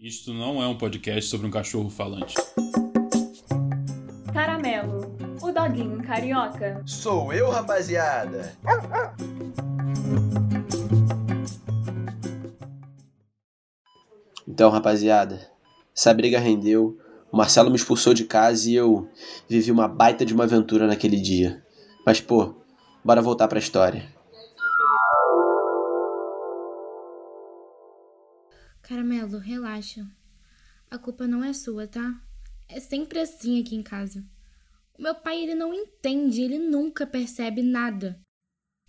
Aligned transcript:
Isto 0.00 0.32
não 0.32 0.62
é 0.62 0.68
um 0.68 0.78
podcast 0.78 1.28
sobre 1.28 1.48
um 1.48 1.50
cachorro 1.50 1.90
falante. 1.90 2.36
Caramelo, 4.32 5.12
o 5.42 5.50
doguinho 5.50 6.00
carioca. 6.04 6.80
Sou 6.86 7.32
eu, 7.32 7.50
rapaziada. 7.50 8.56
Então, 14.46 14.70
rapaziada, 14.70 15.50
essa 15.92 16.14
briga 16.14 16.38
rendeu. 16.38 16.96
O 17.32 17.36
Marcelo 17.36 17.68
me 17.68 17.74
expulsou 17.74 18.14
de 18.14 18.24
casa 18.24 18.70
e 18.70 18.76
eu 18.76 19.10
vivi 19.48 19.72
uma 19.72 19.88
baita 19.88 20.24
de 20.24 20.32
uma 20.32 20.44
aventura 20.44 20.86
naquele 20.86 21.20
dia. 21.20 21.60
Mas, 22.06 22.20
pô, 22.20 22.54
bora 23.04 23.20
voltar 23.20 23.48
pra 23.48 23.58
história. 23.58 24.16
Caramelo, 28.88 29.36
relaxa. 29.36 30.10
A 30.90 30.96
culpa 30.96 31.26
não 31.26 31.44
é 31.44 31.52
sua, 31.52 31.86
tá? 31.86 32.24
É 32.66 32.80
sempre 32.80 33.18
assim 33.18 33.60
aqui 33.60 33.76
em 33.76 33.82
casa. 33.82 34.26
O 34.98 35.02
meu 35.02 35.14
pai, 35.14 35.42
ele 35.42 35.54
não 35.54 35.74
entende, 35.74 36.40
ele 36.40 36.58
nunca 36.58 37.06
percebe 37.06 37.60
nada. 37.60 38.18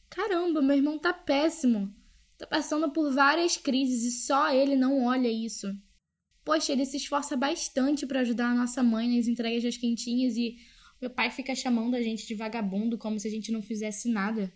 Caramba, 0.10 0.62
meu 0.62 0.78
irmão 0.78 0.98
tá 0.98 1.12
péssimo. 1.12 1.94
Tá 2.38 2.48
passando 2.48 2.90
por 2.94 3.14
várias 3.14 3.58
crises 3.58 4.06
e 4.06 4.26
só 4.26 4.54
ele 4.54 4.78
não 4.78 5.04
olha 5.04 5.28
isso. 5.28 5.68
Poxa, 6.46 6.72
ele 6.72 6.86
se 6.86 6.96
esforça 6.96 7.36
bastante 7.36 8.08
para 8.08 8.22
ajudar 8.22 8.52
a 8.52 8.56
nossa 8.56 8.82
mãe 8.82 9.18
nas 9.18 9.28
entregas 9.28 9.64
das 9.64 9.76
quentinhas 9.76 10.38
e 10.38 10.56
meu 11.02 11.10
pai 11.10 11.30
fica 11.30 11.54
chamando 11.54 11.96
a 11.96 12.02
gente 12.02 12.26
de 12.26 12.36
vagabundo 12.36 12.98
como 12.98 13.20
se 13.20 13.28
a 13.28 13.32
gente 13.32 13.52
não 13.52 13.62
fizesse 13.62 14.10
nada. 14.10 14.50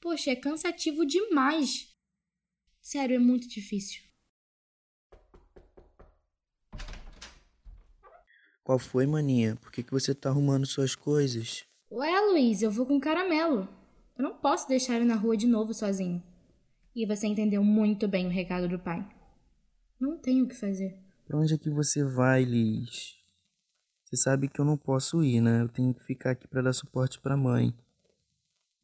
Poxa, 0.00 0.32
é 0.32 0.34
cansativo 0.34 1.06
demais. 1.06 1.94
Sério, 2.80 3.14
é 3.14 3.20
muito 3.20 3.46
difícil. 3.48 4.10
Qual 8.64 8.78
foi, 8.78 9.06
maninha? 9.06 9.56
Por 9.56 9.72
que, 9.72 9.82
que 9.82 9.90
você 9.90 10.14
tá 10.14 10.28
arrumando 10.28 10.66
suas 10.66 10.94
coisas? 10.94 11.64
Ué, 11.90 12.20
Luiz, 12.30 12.62
eu 12.62 12.70
vou 12.70 12.86
com 12.86 13.00
caramelo. 13.00 13.68
Eu 14.16 14.22
não 14.22 14.34
posso 14.34 14.68
deixar 14.68 14.96
ele 14.96 15.04
na 15.04 15.16
rua 15.16 15.36
de 15.36 15.46
novo 15.46 15.74
sozinho. 15.74 16.22
E 16.94 17.04
você 17.04 17.26
entendeu 17.26 17.64
muito 17.64 18.06
bem 18.06 18.26
o 18.26 18.30
recado 18.30 18.68
do 18.68 18.78
pai. 18.78 19.04
Não 19.98 20.16
tenho 20.16 20.44
o 20.44 20.48
que 20.48 20.54
fazer. 20.54 20.96
Pra 21.26 21.38
onde 21.38 21.54
é 21.54 21.58
que 21.58 21.70
você 21.70 22.04
vai, 22.04 22.44
Liz? 22.44 23.16
Você 24.04 24.16
sabe 24.16 24.48
que 24.48 24.60
eu 24.60 24.64
não 24.64 24.76
posso 24.76 25.24
ir, 25.24 25.40
né? 25.40 25.62
Eu 25.62 25.68
tenho 25.68 25.92
que 25.92 26.04
ficar 26.04 26.32
aqui 26.32 26.46
para 26.46 26.62
dar 26.62 26.72
suporte 26.72 27.18
pra 27.18 27.36
mãe. 27.36 27.74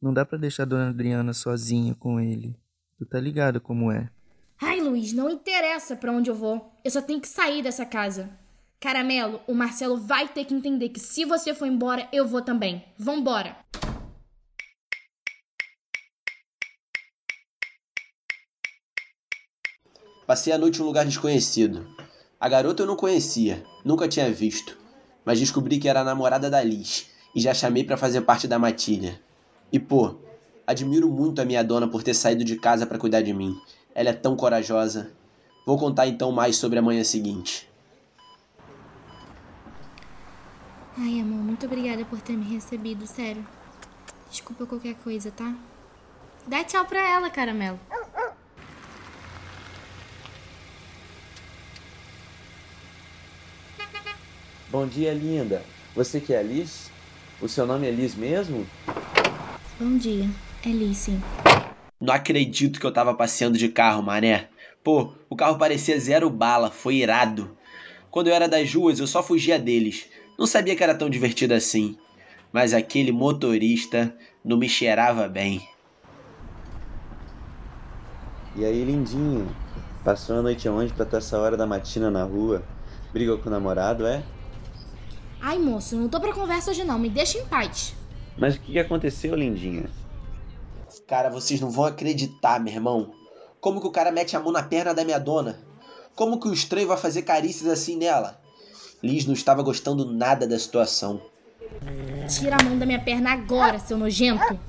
Não 0.01 0.13
dá 0.13 0.25
para 0.25 0.37
deixar 0.37 0.63
a 0.63 0.65
dona 0.65 0.89
Adriana 0.89 1.33
sozinha 1.33 1.95
com 1.95 2.19
ele. 2.19 2.55
Tu 2.97 3.05
tá 3.05 3.19
ligado 3.19 3.61
como 3.61 3.91
é? 3.91 4.09
Ai, 4.61 4.81
Luiz, 4.81 5.13
não 5.13 5.29
interessa 5.29 5.95
para 5.95 6.11
onde 6.11 6.29
eu 6.29 6.35
vou. 6.35 6.73
Eu 6.83 6.91
só 6.91 7.01
tenho 7.01 7.21
que 7.21 7.27
sair 7.27 7.61
dessa 7.61 7.85
casa. 7.85 8.29
Caramelo, 8.81 9.41
o 9.45 9.53
Marcelo 9.53 9.97
vai 9.97 10.29
ter 10.29 10.45
que 10.45 10.53
entender 10.53 10.87
que 10.87 11.01
se 11.01 11.25
você 11.25 11.53
for 11.53 11.65
embora, 11.65 12.07
eu 12.13 12.25
vou 12.25 12.41
também. 12.41 12.81
Vambora! 12.97 13.57
Passei 20.25 20.53
a 20.53 20.57
noite 20.57 20.79
em 20.79 20.83
um 20.83 20.85
lugar 20.85 21.03
desconhecido. 21.03 21.85
A 22.39 22.47
garota 22.47 22.83
eu 22.83 22.87
não 22.87 22.95
conhecia, 22.95 23.65
nunca 23.83 24.07
tinha 24.07 24.31
visto, 24.31 24.77
mas 25.25 25.39
descobri 25.39 25.77
que 25.77 25.89
era 25.89 25.99
a 25.99 26.05
namorada 26.05 26.49
da 26.49 26.63
Liz 26.63 27.07
e 27.35 27.41
já 27.41 27.53
chamei 27.53 27.83
para 27.83 27.97
fazer 27.97 28.21
parte 28.21 28.47
da 28.47 28.57
matilha. 28.57 29.19
E 29.73 29.77
pô, 29.77 30.15
admiro 30.65 31.09
muito 31.09 31.41
a 31.41 31.45
minha 31.45 31.63
dona 31.65 31.85
por 31.89 32.01
ter 32.01 32.13
saído 32.13 32.45
de 32.45 32.55
casa 32.55 32.85
para 32.85 32.97
cuidar 32.97 33.23
de 33.23 33.33
mim. 33.33 33.59
Ela 33.93 34.11
é 34.11 34.13
tão 34.13 34.37
corajosa. 34.37 35.11
Vou 35.65 35.77
contar 35.77 36.07
então 36.07 36.31
mais 36.31 36.55
sobre 36.55 36.79
a 36.79 36.81
manhã 36.81 37.03
seguinte. 37.03 37.68
Ai, 41.01 41.21
amor, 41.21 41.41
muito 41.41 41.65
obrigada 41.65 42.03
por 42.03 42.19
ter 42.19 42.33
me 42.33 42.53
recebido, 42.53 43.07
sério. 43.07 43.47
Desculpa 44.29 44.65
qualquer 44.65 44.95
coisa, 44.95 45.31
tá? 45.31 45.55
Dá 46.45 46.61
tchau 46.61 46.83
pra 46.83 46.99
ela, 46.99 47.29
caramelo. 47.29 47.79
Bom 54.69 54.85
dia, 54.85 55.13
linda. 55.13 55.63
Você 55.95 56.19
que 56.19 56.33
é 56.33 56.39
a 56.39 56.43
Liz? 56.43 56.91
O 57.41 57.47
seu 57.47 57.65
nome 57.65 57.87
é 57.87 57.91
Liz 57.91 58.13
mesmo? 58.13 58.67
Bom 59.79 59.97
dia. 59.97 60.29
É 60.65 60.69
Liz, 60.69 60.97
sim. 60.97 61.21
Não 62.01 62.13
acredito 62.13 62.77
que 62.77 62.85
eu 62.85 62.91
tava 62.93 63.13
passeando 63.13 63.57
de 63.57 63.69
carro, 63.69 64.03
mané. 64.03 64.49
Pô, 64.83 65.13
o 65.29 65.35
carro 65.37 65.57
parecia 65.57 65.97
zero 65.97 66.29
bala, 66.29 66.69
foi 66.69 66.95
irado. 66.95 67.57
Quando 68.11 68.27
eu 68.27 68.33
era 68.33 68.49
das 68.49 68.73
ruas, 68.73 68.99
eu 68.99 69.07
só 69.07 69.23
fugia 69.23 69.57
deles. 69.57 70.09
Não 70.39 70.47
sabia 70.47 70.73
que 70.73 70.81
era 70.81 70.95
tão 70.95 71.09
divertido 71.09 71.53
assim. 71.53 71.97
Mas 72.49 72.73
aquele 72.73 73.11
motorista 73.11 74.15
não 74.43 74.55
me 74.55 74.69
cheirava 74.69 75.27
bem. 75.27 75.67
E 78.55 78.63
aí, 78.63 78.85
lindinho? 78.85 79.53
Passou 80.01 80.37
a 80.37 80.41
noite 80.41 80.69
onde 80.69 80.93
pra 80.93 81.03
estar 81.03 81.17
essa 81.17 81.37
hora 81.37 81.57
da 81.57 81.67
matina 81.67 82.09
na 82.09 82.23
rua? 82.23 82.63
Brigou 83.11 83.37
com 83.37 83.49
o 83.49 83.51
namorado, 83.51 84.07
é? 84.07 84.23
Ai, 85.41 85.59
moço, 85.59 85.97
não 85.97 86.07
tô 86.07 86.21
pra 86.21 86.33
conversa 86.33 86.71
hoje 86.71 86.85
não. 86.85 86.97
Me 86.97 87.09
deixa 87.09 87.37
em 87.37 87.45
paz. 87.45 87.93
Mas 88.37 88.55
o 88.55 88.61
que 88.61 88.71
que 88.71 88.79
aconteceu, 88.79 89.35
lindinha? 89.35 89.89
Cara, 91.05 91.29
vocês 91.29 91.59
não 91.59 91.69
vão 91.69 91.83
acreditar, 91.83 92.61
meu 92.61 92.73
irmão. 92.73 93.11
Como 93.59 93.81
que 93.81 93.87
o 93.87 93.91
cara 93.91 94.09
mete 94.09 94.37
a 94.37 94.39
mão 94.39 94.53
na 94.53 94.63
perna 94.63 94.93
da 94.93 95.03
minha 95.03 95.19
dona? 95.19 95.59
Como 96.15 96.39
que 96.39 96.47
o 96.47 96.53
estranho 96.53 96.87
vai 96.87 96.97
fazer 96.97 97.23
carícias 97.23 97.69
assim 97.69 97.97
nela? 97.97 98.39
Liz 99.01 99.25
não 99.25 99.33
estava 99.33 99.63
gostando 99.63 100.03
nada 100.05 100.45
da 100.45 100.59
situação. 100.59 101.21
Tira 102.27 102.57
a 102.59 102.63
mão 102.63 102.77
da 102.77 102.85
minha 102.85 103.01
perna 103.01 103.31
agora, 103.31 103.79
seu 103.79 103.97
nojento. 103.97 104.59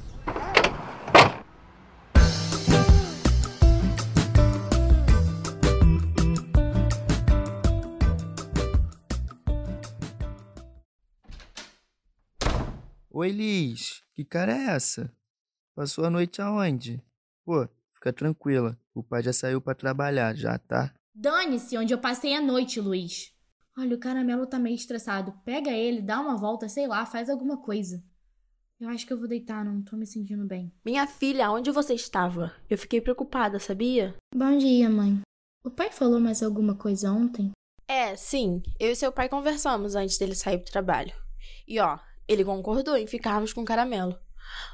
Oi, 13.10 13.30
Liz. 13.30 14.02
Que 14.14 14.24
cara 14.24 14.52
é 14.56 14.66
essa? 14.76 15.12
Passou 15.74 16.04
a 16.04 16.10
noite 16.10 16.40
aonde? 16.40 17.02
Pô, 17.44 17.68
fica 17.92 18.12
tranquila. 18.12 18.78
O 18.94 19.02
pai 19.02 19.24
já 19.24 19.32
saiu 19.32 19.60
para 19.60 19.74
trabalhar, 19.74 20.36
já, 20.36 20.56
tá? 20.56 20.94
Dane-se 21.12 21.76
onde 21.76 21.92
eu 21.92 21.98
passei 21.98 22.34
a 22.34 22.40
noite, 22.40 22.80
Luiz. 22.80 23.32
Olha, 23.80 23.96
o 23.96 23.98
caramelo 23.98 24.46
tá 24.46 24.58
meio 24.58 24.74
estressado. 24.74 25.32
Pega 25.42 25.70
ele, 25.70 26.02
dá 26.02 26.20
uma 26.20 26.36
volta, 26.36 26.68
sei 26.68 26.86
lá, 26.86 27.06
faz 27.06 27.30
alguma 27.30 27.56
coisa. 27.56 28.04
Eu 28.78 28.90
acho 28.90 29.06
que 29.06 29.12
eu 29.14 29.18
vou 29.18 29.26
deitar, 29.26 29.64
não 29.64 29.80
tô 29.80 29.96
me 29.96 30.06
sentindo 30.06 30.44
bem. 30.44 30.70
Minha 30.84 31.06
filha, 31.06 31.50
onde 31.50 31.70
você 31.70 31.94
estava? 31.94 32.52
Eu 32.68 32.76
fiquei 32.76 33.00
preocupada, 33.00 33.58
sabia? 33.58 34.14
Bom 34.34 34.58
dia, 34.58 34.90
mãe. 34.90 35.22
O 35.64 35.70
pai 35.70 35.90
falou 35.90 36.20
mais 36.20 36.42
alguma 36.42 36.74
coisa 36.74 37.10
ontem? 37.10 37.52
É, 37.88 38.14
sim. 38.16 38.62
Eu 38.78 38.92
e 38.92 38.96
seu 38.96 39.10
pai 39.10 39.30
conversamos 39.30 39.94
antes 39.94 40.18
dele 40.18 40.34
sair 40.34 40.58
pro 40.58 40.70
trabalho. 40.70 41.14
E 41.66 41.80
ó, 41.80 41.98
ele 42.28 42.44
concordou 42.44 42.98
em 42.98 43.06
ficarmos 43.06 43.54
com 43.54 43.62
o 43.62 43.66
caramelo. 43.66 44.14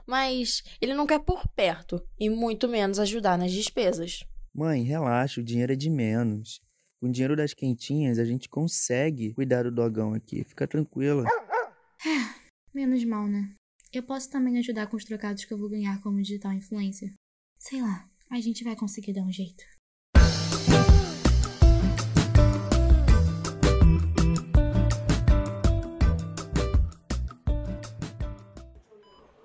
Mas 0.04 0.64
ele 0.80 0.94
não 0.94 1.06
quer 1.06 1.20
por 1.20 1.46
perto 1.50 2.02
e 2.18 2.28
muito 2.28 2.66
menos 2.66 2.98
ajudar 2.98 3.38
nas 3.38 3.52
despesas. 3.52 4.24
Mãe, 4.52 4.82
relaxa, 4.82 5.40
o 5.40 5.44
dinheiro 5.44 5.74
é 5.74 5.76
de 5.76 5.90
menos. 5.90 6.60
Com 6.98 7.08
o 7.08 7.12
dinheiro 7.12 7.36
das 7.36 7.52
quentinhas, 7.52 8.18
a 8.18 8.24
gente 8.24 8.48
consegue 8.48 9.34
cuidar 9.34 9.64
do 9.64 9.70
dogão 9.70 10.14
aqui. 10.14 10.42
Fica 10.44 10.66
tranquila. 10.66 11.24
Menos 12.72 13.04
mal, 13.04 13.26
né? 13.28 13.54
Eu 13.92 14.02
posso 14.02 14.30
também 14.30 14.58
ajudar 14.58 14.86
com 14.86 14.96
os 14.96 15.04
trocados 15.04 15.44
que 15.44 15.52
eu 15.52 15.58
vou 15.58 15.68
ganhar 15.68 16.00
como 16.00 16.22
digital 16.22 16.54
influencer. 16.54 17.12
Sei 17.58 17.82
lá, 17.82 18.08
a 18.30 18.40
gente 18.40 18.64
vai 18.64 18.74
conseguir 18.74 19.12
dar 19.12 19.22
um 19.22 19.30
jeito. 19.30 19.62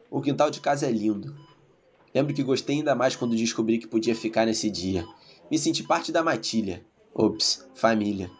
O 0.09 0.21
quintal 0.21 0.49
de 0.49 0.61
casa 0.61 0.87
é 0.87 0.91
lindo. 0.91 1.35
Lembro 2.15 2.33
que 2.33 2.43
gostei 2.43 2.77
ainda 2.77 2.95
mais 2.95 3.17
quando 3.17 3.35
descobri 3.35 3.77
que 3.77 3.87
podia 3.87 4.15
ficar 4.15 4.45
nesse 4.45 4.69
dia. 4.69 5.05
Me 5.49 5.57
senti 5.57 5.83
parte 5.83 6.13
da 6.13 6.23
matilha. 6.23 6.85
Ops, 7.13 7.67
família. 7.75 8.31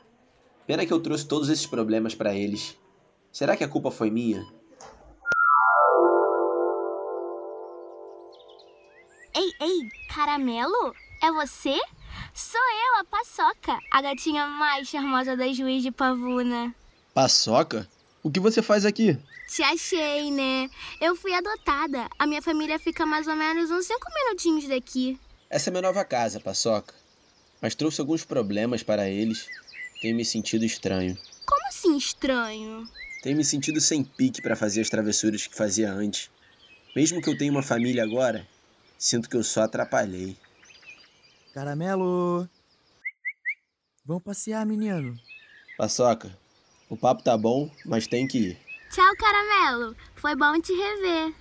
Pena 0.65 0.85
que 0.85 0.93
eu 0.93 1.01
trouxe 1.01 1.27
todos 1.27 1.49
esses 1.49 1.65
problemas 1.65 2.15
para 2.15 2.33
eles. 2.33 2.77
Será 3.31 3.57
que 3.57 3.63
a 3.63 3.67
culpa 3.67 3.91
foi 3.91 4.09
minha? 4.09 4.45
Ei, 9.35 9.51
ei, 9.59 9.89
caramelo? 10.09 10.95
É 11.21 11.31
você? 11.31 11.77
Sou 12.33 12.61
eu, 12.61 12.99
a 13.01 13.03
Paçoca, 13.03 13.77
a 13.91 14.01
gatinha 14.01 14.47
mais 14.47 14.87
charmosa 14.87 15.35
das 15.35 15.59
ruas 15.59 15.83
de 15.83 15.91
Pavuna. 15.91 16.73
Paçoca? 17.13 17.87
O 18.23 18.31
que 18.31 18.39
você 18.39 18.61
faz 18.61 18.85
aqui? 18.85 19.17
Te 19.49 19.63
achei, 19.63 20.31
né? 20.31 20.69
Eu 21.01 21.13
fui 21.15 21.33
adotada. 21.33 22.07
A 22.17 22.25
minha 22.25 22.41
família 22.41 22.79
fica 22.79 23.05
mais 23.05 23.27
ou 23.27 23.35
menos 23.35 23.69
uns 23.69 23.85
cinco 23.85 24.07
minutinhos 24.13 24.67
daqui. 24.67 25.19
Essa 25.49 25.69
é 25.69 25.71
minha 25.71 25.81
nova 25.81 26.05
casa, 26.05 26.39
Paçoca. 26.39 27.00
Mas 27.61 27.75
trouxe 27.75 28.01
alguns 28.01 28.25
problemas 28.25 28.81
para 28.81 29.07
eles. 29.07 29.47
Tenho 30.01 30.15
me 30.15 30.25
sentido 30.25 30.65
estranho. 30.65 31.17
Como 31.45 31.67
assim 31.67 31.95
estranho? 31.95 32.87
Tenho 33.21 33.37
me 33.37 33.45
sentido 33.45 33.79
sem 33.79 34.03
pique 34.03 34.41
para 34.41 34.55
fazer 34.55 34.81
as 34.81 34.89
travessuras 34.89 35.45
que 35.45 35.55
fazia 35.55 35.91
antes. 35.91 36.31
Mesmo 36.95 37.21
que 37.21 37.29
eu 37.29 37.37
tenha 37.37 37.51
uma 37.51 37.61
família 37.61 38.03
agora, 38.03 38.47
sinto 38.97 39.29
que 39.29 39.37
eu 39.37 39.43
só 39.43 39.61
atrapalhei. 39.61 40.35
Caramelo! 41.53 42.49
Vamos 44.03 44.23
passear, 44.23 44.65
menino. 44.65 45.15
Paçoca, 45.77 46.35
o 46.89 46.97
papo 46.97 47.23
tá 47.23 47.37
bom, 47.37 47.69
mas 47.85 48.07
tem 48.07 48.27
que 48.27 48.37
ir. 48.39 48.57
Tchau, 48.89 49.15
caramelo. 49.15 49.95
Foi 50.15 50.35
bom 50.35 50.59
te 50.59 50.73
rever. 50.73 51.33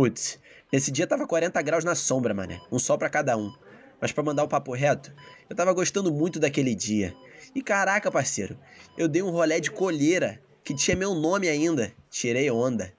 Putz, 0.00 0.38
nesse 0.72 0.90
dia 0.90 1.06
tava 1.06 1.26
40 1.26 1.60
graus 1.60 1.84
na 1.84 1.94
sombra, 1.94 2.32
mané. 2.32 2.58
Um 2.72 2.78
sol 2.78 2.96
pra 2.96 3.10
cada 3.10 3.36
um. 3.36 3.52
Mas 4.00 4.10
pra 4.10 4.24
mandar 4.24 4.42
o 4.42 4.48
papo 4.48 4.72
reto, 4.72 5.12
eu 5.46 5.54
tava 5.54 5.74
gostando 5.74 6.10
muito 6.10 6.40
daquele 6.40 6.74
dia. 6.74 7.14
E 7.54 7.62
caraca, 7.62 8.10
parceiro, 8.10 8.58
eu 8.96 9.06
dei 9.06 9.20
um 9.20 9.28
rolé 9.28 9.60
de 9.60 9.70
colheira, 9.70 10.40
que 10.64 10.74
tinha 10.74 10.96
meu 10.96 11.14
nome 11.14 11.50
ainda. 11.50 11.92
Tirei 12.08 12.50
onda. 12.50 12.90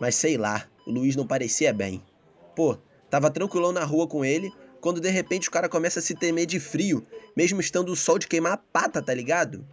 Mas 0.00 0.14
sei 0.14 0.36
lá, 0.36 0.64
o 0.86 0.92
Luiz 0.92 1.16
não 1.16 1.26
parecia 1.26 1.72
bem. 1.72 2.00
Pô, 2.54 2.78
tava 3.10 3.28
tranquilão 3.28 3.72
na 3.72 3.82
rua 3.82 4.06
com 4.06 4.24
ele, 4.24 4.48
quando 4.80 5.00
de 5.00 5.10
repente 5.10 5.48
o 5.48 5.50
cara 5.50 5.68
começa 5.68 5.98
a 5.98 6.02
se 6.02 6.14
temer 6.14 6.46
de 6.46 6.60
frio, 6.60 7.04
mesmo 7.36 7.60
estando 7.60 7.90
o 7.90 7.96
sol 7.96 8.16
de 8.16 8.28
queimar 8.28 8.52
a 8.52 8.58
pata, 8.58 9.02
tá 9.02 9.12
ligado? 9.12 9.66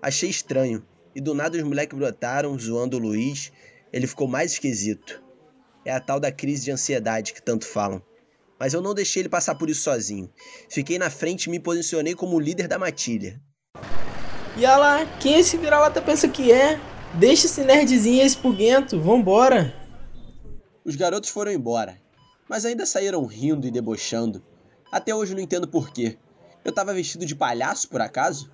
Achei 0.00 0.30
estranho. 0.30 0.86
E 1.12 1.20
do 1.20 1.34
nada 1.34 1.58
os 1.58 1.64
moleques 1.64 1.98
brotaram, 1.98 2.56
zoando 2.56 2.98
o 2.98 3.00
Luiz. 3.00 3.50
Ele 3.92 4.06
ficou 4.06 4.28
mais 4.28 4.52
esquisito. 4.52 5.26
É 5.88 5.92
a 5.92 6.00
tal 6.00 6.20
da 6.20 6.30
crise 6.30 6.66
de 6.66 6.70
ansiedade 6.70 7.32
que 7.32 7.40
tanto 7.40 7.64
falam. 7.64 8.02
Mas 8.60 8.74
eu 8.74 8.82
não 8.82 8.92
deixei 8.92 9.22
ele 9.22 9.28
passar 9.30 9.54
por 9.54 9.70
isso 9.70 9.84
sozinho. 9.84 10.30
Fiquei 10.68 10.98
na 10.98 11.08
frente 11.08 11.46
e 11.46 11.50
me 11.50 11.58
posicionei 11.58 12.14
como 12.14 12.38
líder 12.38 12.68
da 12.68 12.78
matilha. 12.78 13.40
E 14.54 14.66
olha 14.66 14.76
lá, 14.76 15.06
quem 15.18 15.38
esse 15.38 15.56
vira-lata 15.56 16.02
pensa 16.02 16.28
que 16.28 16.52
é? 16.52 16.78
Deixa 17.14 17.46
esse 17.46 17.64
nerdzinho 17.64 18.22
espuguento, 18.22 19.00
vambora. 19.00 19.74
Os 20.84 20.94
garotos 20.94 21.30
foram 21.30 21.52
embora, 21.52 21.98
mas 22.46 22.66
ainda 22.66 22.84
saíram 22.84 23.24
rindo 23.24 23.66
e 23.66 23.70
debochando. 23.70 24.44
Até 24.92 25.14
hoje 25.14 25.34
não 25.34 25.40
entendo 25.40 25.66
porquê. 25.66 26.18
Eu 26.66 26.70
tava 26.70 26.92
vestido 26.92 27.24
de 27.24 27.34
palhaço, 27.34 27.88
por 27.88 28.02
acaso? 28.02 28.52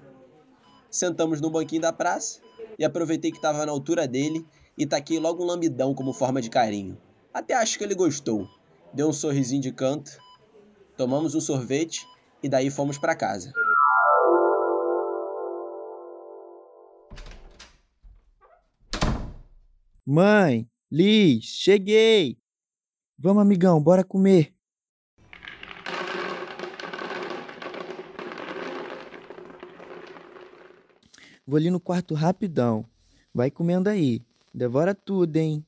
Sentamos 0.88 1.40
no 1.40 1.50
banquinho 1.50 1.82
da 1.82 1.92
praça 1.92 2.38
e 2.78 2.84
aproveitei 2.84 3.32
que 3.32 3.40
tava 3.40 3.66
na 3.66 3.72
altura 3.72 4.06
dele 4.06 4.46
e 4.78 4.86
taquei 4.86 5.18
logo 5.18 5.42
um 5.42 5.46
lambidão 5.46 5.92
como 5.92 6.12
forma 6.12 6.40
de 6.40 6.48
carinho. 6.48 6.96
Até 7.34 7.52
acho 7.54 7.76
que 7.76 7.82
ele 7.82 7.96
gostou. 7.96 8.48
Deu 8.92 9.08
um 9.08 9.12
sorrisinho 9.12 9.60
de 9.60 9.72
canto. 9.72 10.12
Tomamos 10.96 11.34
um 11.34 11.40
sorvete 11.40 12.06
e 12.40 12.48
daí 12.48 12.70
fomos 12.70 12.96
para 12.96 13.16
casa. 13.16 13.52
Mãe, 20.06 20.70
Liz, 20.92 21.44
cheguei! 21.46 22.38
Vamos, 23.18 23.42
amigão, 23.42 23.82
bora 23.82 24.04
comer. 24.04 24.54
Vou 31.44 31.56
ali 31.56 31.68
no 31.68 31.80
quarto 31.80 32.14
rapidão. 32.14 32.86
Vai 33.34 33.50
comendo 33.50 33.90
aí. 33.90 34.22
Devora 34.54 34.94
tudo, 34.94 35.36
hein? 35.36 35.66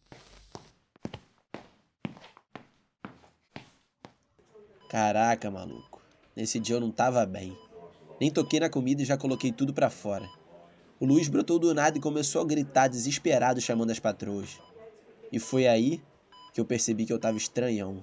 Caraca, 4.89 5.51
maluco. 5.51 6.01
Nesse 6.35 6.61
dia 6.61 6.77
eu 6.77 6.81
não 6.81 6.91
tava 6.91 7.25
bem. 7.27 7.57
Nem 8.21 8.31
toquei 8.31 8.61
na 8.61 8.71
comida 8.71 9.03
e 9.03 9.05
já 9.05 9.17
coloquei 9.17 9.51
tudo 9.51 9.75
para 9.75 9.91
fora. 9.91 10.29
O 10.99 11.05
Luiz 11.05 11.29
brotou 11.29 11.59
do 11.59 11.75
nada 11.75 11.99
e 11.99 12.01
começou 12.01 12.41
a 12.41 12.47
gritar 12.47 12.89
desesperado 12.89 13.61
chamando 13.61 13.91
as 13.91 13.99
patroas. 13.99 14.61
E 15.31 15.39
foi 15.39 15.67
aí 15.67 16.03
que 16.55 16.61
eu 16.61 16.65
percebi 16.65 17.05
que 17.05 17.13
eu 17.13 17.19
tava 17.19 17.37
estranhão. 17.37 18.03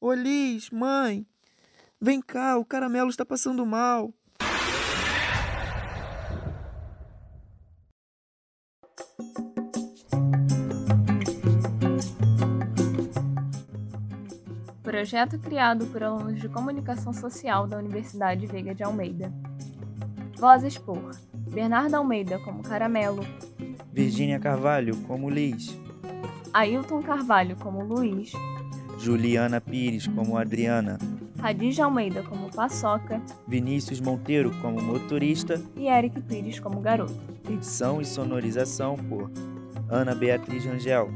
Ô 0.00 0.12
Liz, 0.12 0.70
mãe, 0.70 1.26
vem 2.00 2.20
cá, 2.20 2.56
o 2.56 2.64
caramelo 2.64 3.10
está 3.10 3.24
passando 3.24 3.66
mal. 3.66 4.12
Projeto 14.88 15.38
criado 15.38 15.84
por 15.88 16.02
alunos 16.02 16.40
de 16.40 16.48
comunicação 16.48 17.12
social 17.12 17.66
da 17.66 17.76
Universidade 17.76 18.46
Veiga 18.46 18.74
de 18.74 18.82
Almeida. 18.82 19.30
Vozes 20.38 20.78
por 20.78 21.10
Bernardo 21.34 21.94
Almeida 21.94 22.38
como 22.38 22.62
Caramelo, 22.62 23.22
Virgínia 23.92 24.40
Carvalho 24.40 24.96
como 25.06 25.28
Liz, 25.28 25.78
Ailton 26.54 27.02
Carvalho 27.02 27.54
como 27.56 27.84
Luiz, 27.84 28.32
Juliana 28.98 29.60
Pires 29.60 30.06
como 30.06 30.38
Adriana, 30.38 30.96
Radija 31.38 31.84
Almeida 31.84 32.22
como 32.22 32.50
Paçoca. 32.50 33.20
Vinícius 33.46 34.00
Monteiro 34.00 34.50
como 34.62 34.80
motorista, 34.80 35.60
e 35.76 35.86
Eric 35.86 36.18
Pires 36.22 36.58
como 36.60 36.80
Garoto. 36.80 37.12
edição 37.46 38.00
e 38.00 38.06
sonorização 38.06 38.96
por 38.96 39.30
Ana 39.90 40.14
Beatriz 40.14 40.64
Rangel, 40.64 41.10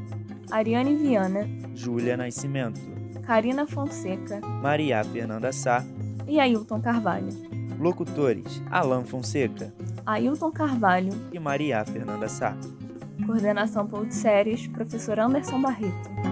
Ariane 0.51 0.95
Viana, 0.95 1.49
Júlia 1.75 2.19
Nascimento, 2.19 2.93
Karina 3.21 3.67
Fonseca 3.67 4.41
Maria 4.63 5.03
Fernanda 5.05 5.53
Sá, 5.53 5.85
e 6.27 6.41
Ailton 6.41 6.81
Carvalho. 6.81 7.29
locutores 7.79 8.63
Alan 8.71 9.05
Fonseca 9.05 9.73
Ailton 10.07 10.51
Carvalho, 10.51 11.13
e 11.33 11.39
Maria 11.39 11.85
Fernanda 11.85 12.29
Sá. 12.29 12.57
coordenação 13.27 13.87
séries, 14.11 14.67
professor 14.67 15.19
Anderson 15.21 15.61
Barreto. 15.61 16.32